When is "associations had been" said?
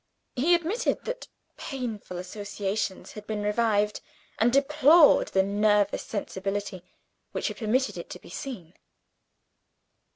2.17-3.43